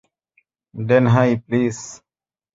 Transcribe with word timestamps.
ডেনহাই, 0.73 1.31
please. 1.45 1.77